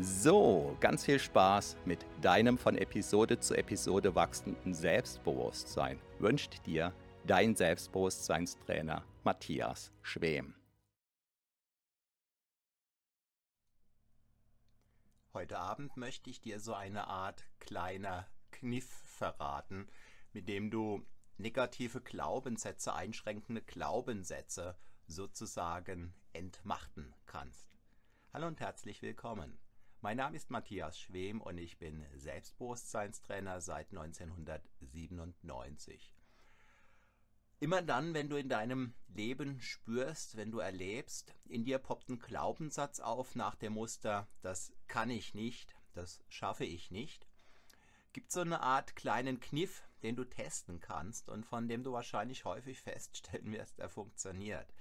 [0.00, 6.92] So, ganz viel Spaß mit deinem von Episode zu Episode wachsenden Selbstbewusstsein wünscht dir
[7.24, 10.56] dein Selbstbewusstseinstrainer Matthias Schwem.
[15.32, 19.86] Heute Abend möchte ich dir so eine Art kleiner Kniff verraten,
[20.32, 21.06] mit dem du
[21.38, 27.78] negative Glaubenssätze, einschränkende Glaubenssätze sozusagen entmachten kannst.
[28.32, 29.56] Hallo und herzlich willkommen.
[30.04, 36.12] Mein Name ist Matthias Schwem und ich bin Selbstbewusstseinstrainer seit 1997.
[37.58, 42.18] Immer dann, wenn du in deinem Leben spürst, wenn du erlebst, in dir poppt ein
[42.18, 47.26] Glaubenssatz auf nach dem Muster, das kann ich nicht, das schaffe ich nicht,
[48.12, 52.44] gibt so eine Art kleinen Kniff, den du testen kannst und von dem du wahrscheinlich
[52.44, 54.74] häufig feststellen wirst, er funktioniert.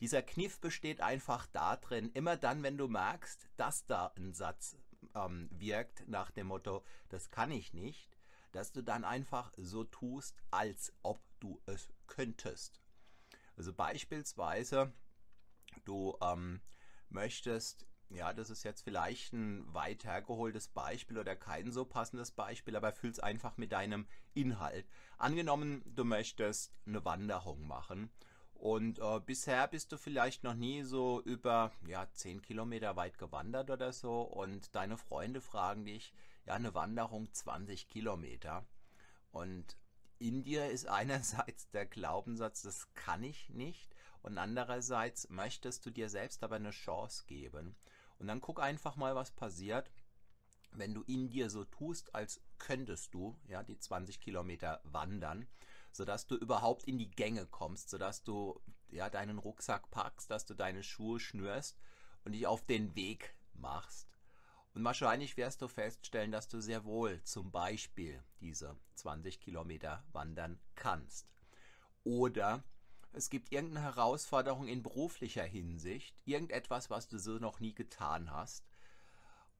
[0.00, 4.76] Dieser Kniff besteht einfach darin, immer dann, wenn du merkst, dass da ein Satz
[5.14, 8.16] ähm, wirkt nach dem Motto, das kann ich nicht,
[8.52, 12.80] dass du dann einfach so tust, als ob du es könntest.
[13.56, 14.92] Also beispielsweise,
[15.84, 16.60] du ähm,
[17.08, 22.76] möchtest, ja, das ist jetzt vielleicht ein weit hergeholtes Beispiel oder kein so passendes Beispiel,
[22.76, 24.88] aber fühl's einfach mit deinem Inhalt.
[25.18, 28.12] Angenommen, du möchtest eine Wanderung machen
[28.58, 33.70] und äh, bisher bist du vielleicht noch nie so über ja, 10 Kilometer weit gewandert
[33.70, 36.12] oder so und deine Freunde fragen dich,
[36.44, 38.66] ja, eine Wanderung 20 Kilometer.
[39.30, 39.76] Und
[40.18, 46.08] in dir ist einerseits der Glaubenssatz, das kann ich nicht und andererseits möchtest du dir
[46.08, 47.76] selbst aber eine Chance geben.
[48.18, 49.92] Und dann guck einfach mal, was passiert,
[50.72, 55.46] wenn du in dir so tust, als könntest du ja, die 20 Kilometer wandern
[55.92, 58.60] sodass du überhaupt in die Gänge kommst, sodass du
[58.90, 61.78] ja deinen Rucksack packst, dass du deine Schuhe schnürst
[62.24, 64.08] und dich auf den Weg machst.
[64.74, 70.60] Und wahrscheinlich wirst du feststellen, dass du sehr wohl zum Beispiel diese 20 Kilometer wandern
[70.74, 71.26] kannst.
[72.04, 72.62] Oder
[73.12, 78.68] es gibt irgendeine Herausforderung in beruflicher Hinsicht, irgendetwas, was du so noch nie getan hast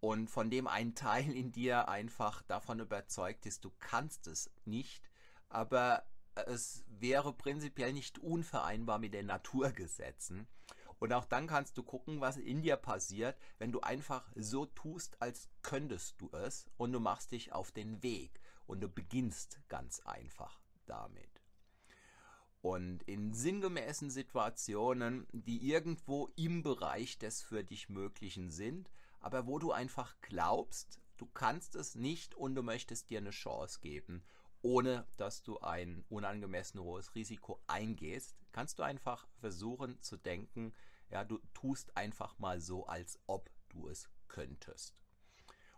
[0.00, 5.10] und von dem ein Teil in dir einfach davon überzeugt ist, du kannst es nicht,
[5.48, 6.04] aber
[6.46, 10.46] es wäre prinzipiell nicht unvereinbar mit den Naturgesetzen.
[10.98, 15.20] Und auch dann kannst du gucken, was in dir passiert, wenn du einfach so tust,
[15.20, 20.00] als könntest du es und du machst dich auf den Weg und du beginnst ganz
[20.00, 21.42] einfach damit.
[22.62, 29.58] Und in sinngemäßen Situationen, die irgendwo im Bereich des für dich Möglichen sind, aber wo
[29.58, 34.24] du einfach glaubst, du kannst es nicht und du möchtest dir eine Chance geben
[34.66, 40.72] ohne dass du ein unangemessen hohes Risiko eingehst, kannst du einfach versuchen zu denken,
[41.08, 44.96] ja, du tust einfach mal so, als ob du es könntest.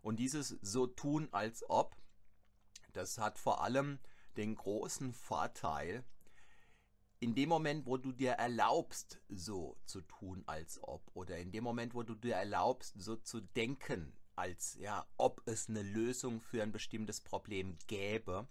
[0.00, 1.96] Und dieses so tun, als ob,
[2.94, 3.98] das hat vor allem
[4.38, 6.02] den großen Vorteil,
[7.20, 11.64] in dem Moment, wo du dir erlaubst, so zu tun, als ob, oder in dem
[11.64, 16.62] Moment, wo du dir erlaubst, so zu denken, als ja, ob es eine Lösung für
[16.62, 18.48] ein bestimmtes Problem gäbe,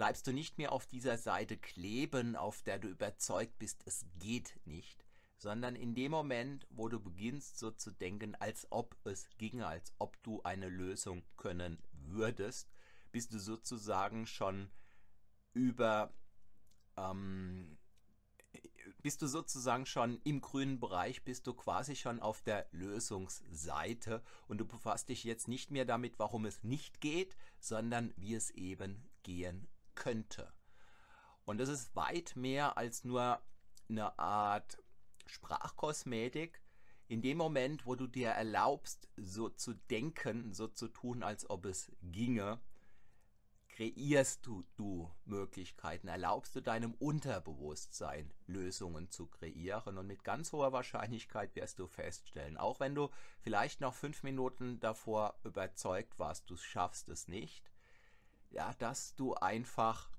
[0.00, 4.58] bleibst du nicht mehr auf dieser Seite kleben, auf der du überzeugt bist, es geht
[4.64, 5.04] nicht,
[5.36, 9.92] sondern in dem Moment, wo du beginnst so zu denken, als ob es ginge, als
[9.98, 12.70] ob du eine Lösung können würdest,
[13.12, 14.70] bist du sozusagen schon
[15.52, 16.14] über
[16.96, 17.76] ähm,
[19.02, 24.56] bist du sozusagen schon im grünen Bereich, bist du quasi schon auf der Lösungsseite und
[24.56, 29.06] du befasst dich jetzt nicht mehr damit, warum es nicht geht, sondern wie es eben
[29.22, 30.52] gehen könnte.
[31.44, 33.40] Und das ist weit mehr als nur
[33.88, 34.78] eine Art
[35.26, 36.62] Sprachkosmetik.
[37.08, 41.66] In dem Moment, wo du dir erlaubst, so zu denken, so zu tun, als ob
[41.66, 42.60] es ginge,
[43.80, 50.72] kreierst du, du Möglichkeiten, erlaubst du deinem Unterbewusstsein Lösungen zu kreieren und mit ganz hoher
[50.72, 53.08] Wahrscheinlichkeit wirst du feststellen, auch wenn du
[53.40, 57.69] vielleicht noch fünf Minuten davor überzeugt warst, du schaffst es nicht,
[58.50, 60.10] ja, dass du einfach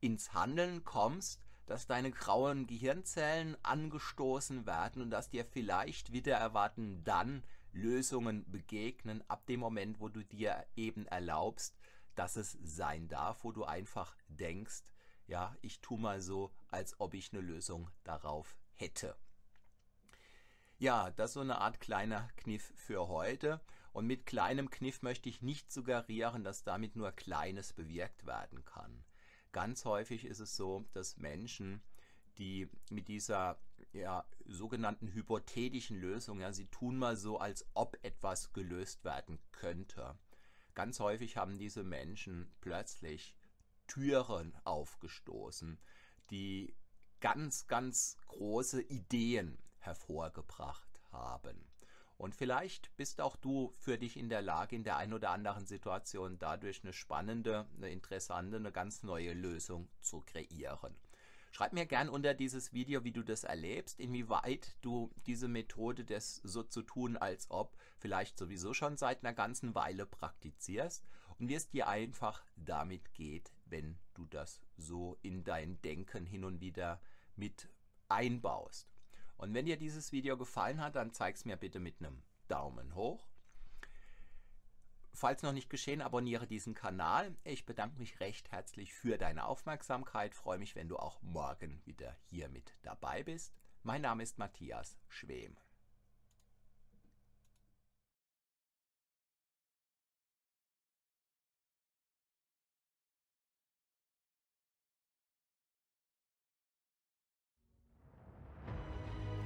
[0.00, 7.04] ins Handeln kommst, dass deine grauen Gehirnzellen angestoßen werden und dass dir vielleicht wieder erwarten
[7.04, 11.78] dann Lösungen begegnen ab dem Moment, wo du dir eben erlaubst,
[12.16, 14.82] dass es sein darf, wo du einfach denkst,
[15.26, 19.16] ja, ich tu mal so, als ob ich eine Lösung darauf hätte.
[20.78, 23.60] Ja, das ist so eine Art kleiner Kniff für heute.
[23.92, 29.04] Und mit kleinem Kniff möchte ich nicht suggerieren, dass damit nur Kleines bewirkt werden kann.
[29.52, 31.82] Ganz häufig ist es so, dass Menschen,
[32.38, 33.60] die mit dieser
[33.92, 40.16] ja, sogenannten hypothetischen Lösung, ja, sie tun mal so, als ob etwas gelöst werden könnte.
[40.74, 43.36] Ganz häufig haben diese Menschen plötzlich
[43.88, 45.80] Türen aufgestoßen,
[46.30, 46.76] die
[47.20, 51.66] ganz, ganz große Ideen hervorgebracht haben.
[52.20, 55.64] Und vielleicht bist auch du für dich in der Lage, in der einen oder anderen
[55.64, 60.94] Situation dadurch eine spannende, eine interessante, eine ganz neue Lösung zu kreieren.
[61.50, 66.36] Schreib mir gern unter dieses Video, wie du das erlebst, inwieweit du diese Methode des
[66.44, 71.08] so zu tun, als ob vielleicht sowieso schon seit einer ganzen Weile praktizierst
[71.38, 76.44] und wie es dir einfach damit geht, wenn du das so in dein Denken hin
[76.44, 77.00] und wieder
[77.34, 77.70] mit
[78.10, 78.90] einbaust.
[79.40, 82.94] Und wenn dir dieses Video gefallen hat, dann zeig es mir bitte mit einem Daumen
[82.94, 83.26] hoch.
[85.14, 87.34] Falls noch nicht geschehen, abonniere diesen Kanal.
[87.44, 90.34] Ich bedanke mich recht herzlich für deine Aufmerksamkeit.
[90.34, 93.54] Freue mich, wenn du auch morgen wieder hier mit dabei bist.
[93.82, 95.56] Mein Name ist Matthias Schwem.